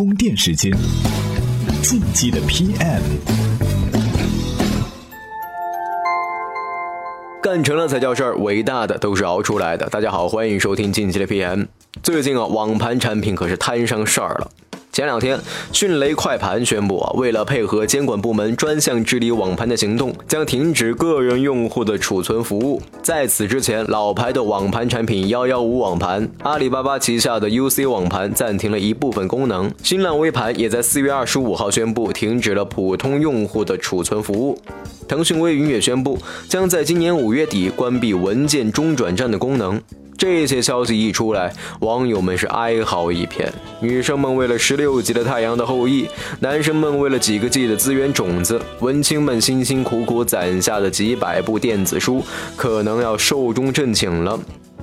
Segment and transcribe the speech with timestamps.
[0.00, 0.72] 充电时间，
[1.82, 3.02] 进击的 PM，
[7.42, 9.86] 干成了才叫事儿，伟大的都是熬出来的。
[9.90, 11.66] 大家好，欢迎收听近期的 PM。
[12.02, 14.50] 最近啊，网盘产品可是摊上事儿了。
[14.92, 15.38] 前两天，
[15.72, 22.82] 迅雷快盘宣布，为了配合监管部门专项治理网盘的行动，将停止个人用户的储存服务。
[23.00, 29.72] 在此之前，老牌的网盘产品幺幺五网盘、阿里巴巴旗下的 UC 网盘暂停了一部分功能。
[29.80, 34.58] 新浪微盘也在四月二十五号宣布停止了普通用户的储存服务。
[35.06, 39.80] 腾讯微云也宣布，将在今年五月底关闭文件中转站的功能。
[40.20, 43.50] 这些消息一出来，网友们是哀嚎一片。
[43.80, 46.04] 女生们为了十六级的《太阳的后裔》，
[46.40, 52.22] 男生们为了几个 G 的资源种子，文青们辛辛苦苦攒下的几百部电子书，
[52.54, 54.38] 可能要寿终正寝了。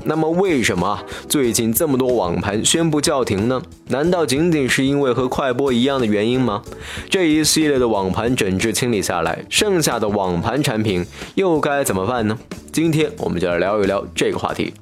[0.06, 3.62] 那么，为什么最近这么多网盘宣布叫停呢？
[3.90, 6.64] 难道仅仅是因为和快播一样的原因吗？
[7.12, 12.36] 这一系列的网盘整治清理下来，剩下的网盘产品又该怎么办呢？
[12.72, 14.74] 今天我们就来聊一聊这个话题。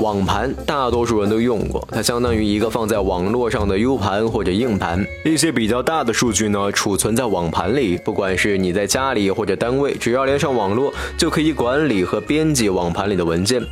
[0.00, 5.04] 网盘大多数人都用过，它相当于一个放在网络上的 U 盘或者硬盘。
[5.24, 7.98] 一些比较大的数据呢，储存在网盘里。
[7.98, 13.62] 不管是你在家里或者单位，只要连上网络，就可以管理和编辑网盘里的文件。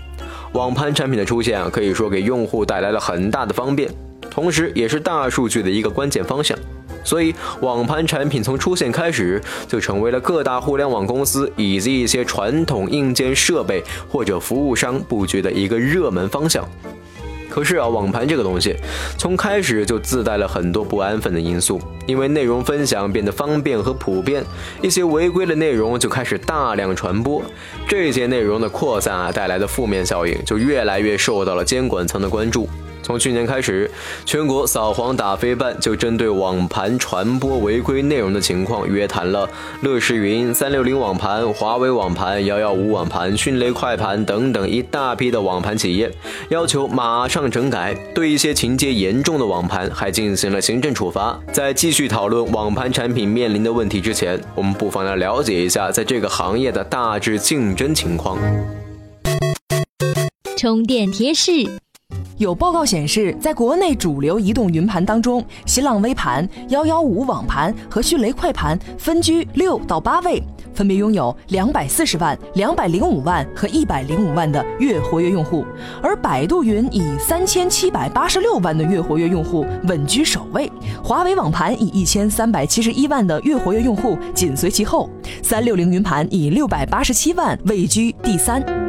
[0.53, 3.89] 网盘产品的出现啊，可以说给用户带来了很大的方便，
[4.29, 6.59] 同时也是大数据的一个关键方向。
[7.07, 16.69] 所以，网盘产品从出现开始，就成为了各大互联网公司以及一些传统硬件设备或者服务商布局的一个热门方向。
[17.49, 18.77] 可是啊，网盘这个东西，
[19.17, 24.45] 从开始就自带了很多不安分的因素，因为内容分享变得方便和普遍，
[24.83, 27.41] 一些违规的内容就开始大量传播，
[27.89, 32.69] 这些内容的扩散啊带来的负面效应，就越来越受到了监管层的关注。
[33.07, 33.89] 从去年开始，
[34.25, 39.49] 全国扫黄打非办就针对网盘传播违规内容的情况约谈了
[39.83, 46.11] 乐视云、三六零网盘、华为网盘、幺幺五网盘、迅雷快盘等等一大批的网盘企业，
[46.49, 47.95] 要求马上整改。
[48.13, 51.39] 对一些情节严重的网盘，还进行了行政处罚。
[51.53, 58.37] 在继续讨论网盘产品面临的问题之前，我们不妨来了解一下在这个行业的大致竞争情况。
[60.57, 61.53] 充电贴士。
[62.39, 70.43] 有报告显示，在国内主流移动云盘当中，新浪微盘、幺幺五网盘和迅雷快盘分居六到八位，
[70.75, 75.65] 分别拥有两百四十万、两百零五万和一百零五万的月活跃用户，
[76.03, 80.71] 而百度云以三千七百八十六万的月活跃用户稳居首位，
[81.03, 85.09] 华为网盘以一千三百七十一万的月活跃用户紧随其后，
[85.43, 88.86] 三六零云盘以六百八十七万位居第三。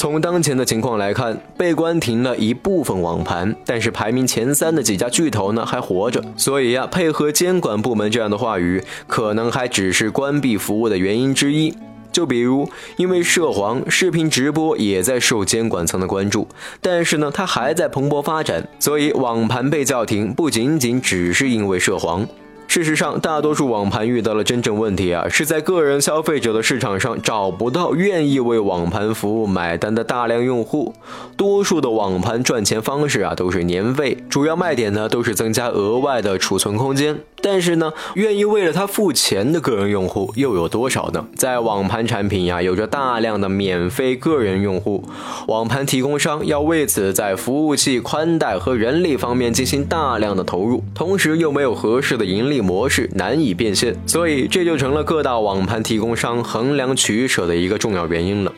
[0.00, 6.24] 从当前的情况来看，被关停了一部分网盘，但是排名前三的几家巨头呢还活着。
[6.38, 11.74] 所以呀，配合监管部门这样的话语，可能还只是关闭服务的原因之一。
[12.10, 12.66] 就比如，
[12.96, 16.48] 因为涉黄，视频直播也在受监管层的关注，
[16.80, 18.66] 但是呢，它还在蓬勃发展。
[18.78, 22.26] 所以网盘被叫停，不仅仅只是因为涉黄。
[22.70, 30.94] 事实上，大多数网盘遇到了真正问题啊，是在个人消费者的市场上找不到愿意为网盘服务买单的大量用户。
[31.36, 37.18] 多数的网盘赚钱方式啊都是年费，主要卖点呢都是增加额外的储存空间。
[37.42, 41.26] 但是呢，愿意为了它付钱的个人用户又有多少呢？
[41.34, 45.04] 在网盘产品呀有着大量的免费个人用户，
[45.48, 52.60] 网盘提供商要为此在服务器、宽带和人力方面进行大量的投入，同时又没有合适的盈利。
[52.60, 58.52] 模式难以变现，所以这就成了各大网盘提供商衡量取舍的一个重要原因了。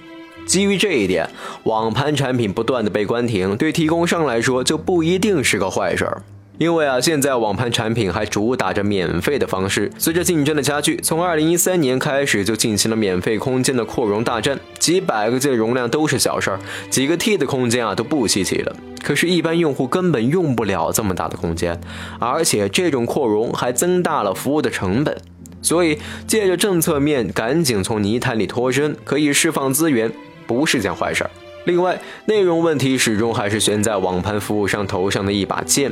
[0.45, 1.31] 基于这一点，
[1.63, 6.23] 网盘产品不断的被关停，对提供商来说就不一定是个坏事儿。
[6.63, 9.91] 因为啊，现在网盘产品还主打着免费的方式。
[9.99, 18.77] 随着竞争的加剧，从二零一三年开始就进行了免费空间的扩容大战，几百个 G 的容量都是小事儿，几个 T 的空间啊都不稀奇了。
[19.03, 21.81] 可是，一般用户根本用不了这么大的空间，
[22.21, 25.21] 而且这种扩容还增大了服务的成本。
[25.63, 25.99] 所以，
[26.29, 30.13] 借着政策面赶紧从泥潭里脱身，可以释放资源，
[30.47, 31.31] 不是件坏事儿。
[31.65, 35.91] 另外，内容问题始终还是悬在网盘服务商头上的一把剑。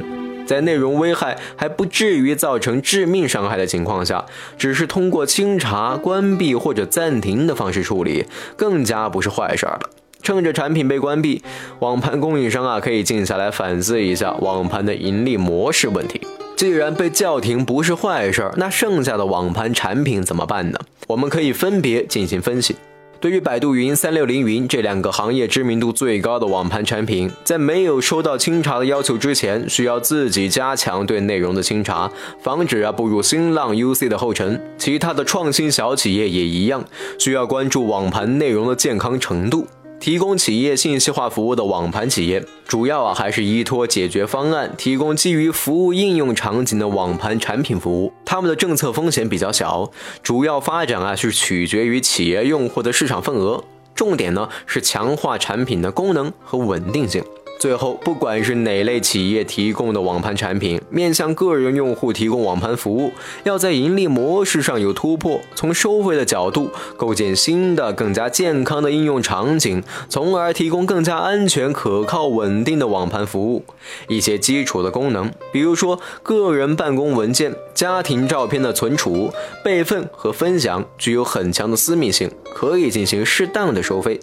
[0.50, 4.26] 在内容危害还不至于造成致命伤害的情况下，
[4.58, 8.26] 只是通过清查、关闭或者暂停的方式处理，
[8.56, 9.91] 更加不是坏事儿了。
[10.25, 11.44] 趁着产品被关闭，
[11.79, 16.20] 网盘供应商啊可以静下来反思一下网盘的盈利模式问题。
[16.56, 20.81] 既然被叫停不是坏事儿，那剩下的网盘产品怎么办呢？
[21.06, 22.75] 我们可以分别进行分析。
[23.20, 34.58] 对于百度云、三六零云这两个行业知名度最高的网盘产品，在没有收到清查的要求之前，需要自己加强对内容的清查，防止啊步入新浪 UC 的后尘。
[34.78, 36.82] 其他的创新小企业也一样，
[37.19, 39.67] 需要关注网盘内容的健康程度。
[40.00, 48.11] 提供企业信息化服务的网盘企业，主要啊还是依托解决方案，提供基于服务应用场景的网盘产品服务。
[48.25, 49.91] 他们的政策风险比较小，
[50.23, 53.62] 主要发展啊是取决于企业用户的市场份额，
[53.94, 57.23] 重点呢是强化产品的功能和稳定性。
[57.60, 63.12] 最后，不管是哪类企业提供的网盘产品，面向个人用户提供网盘服务，
[63.44, 73.62] 要在盈利模式上有突破，从收费的角度构建新的、更加健康的应用场景，从而提供更加安全、可靠、稳定的网盘服务。
[74.08, 79.30] 一些基础的功能，比如说个人办公文件、家庭照片的存储、
[79.62, 84.18] 备份和分享，具有很强的私密性，可以进行适当的收费。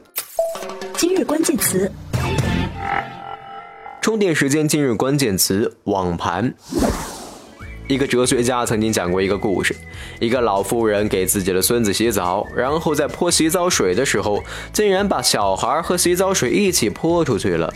[0.97, 1.91] 今日关键词。
[4.07, 6.53] 充电时间今日关键词：网盘。
[7.89, 9.75] 一个哲学家曾经讲过一个故事：
[10.21, 17.69] 一个老妇人给自己的孙子洗澡，然后在泼洗澡水的时候，竟然把小孩和洗澡水一起泼出去了。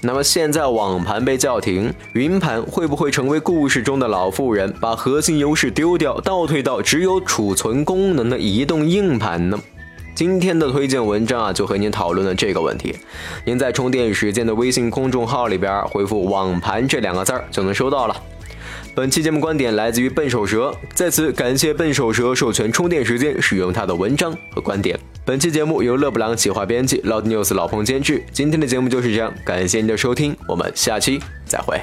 [0.00, 9.60] 那么现在网盘被叫停，云盘会不会成为故事中的老妇人，把核心优势丢掉，倒退到只有储存功能的移动硬盘呢？
[10.14, 12.94] 今天的推荐文章啊，就和您讨论了这个问题。
[13.44, 18.16] 您在充电时间的微信公众号里边回复“网盘”这两个字儿，就能收到了。
[18.94, 24.96] 本期节目观点来自于笨手蛇，在此感谢笨手蛇授权充电时间使用他的文章和观点。
[25.24, 28.22] 本期节目由勒布朗企划编辑，Loud News 老彭监制。
[28.30, 31.80] 今天的节目就是这样，感谢您的收听，我们下期再会。